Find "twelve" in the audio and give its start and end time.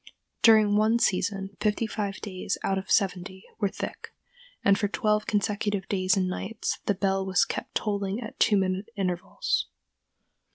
4.87-5.27